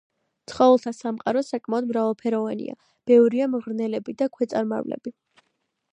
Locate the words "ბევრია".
3.11-3.51